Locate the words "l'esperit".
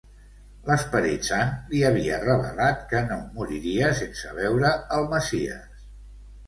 0.69-1.27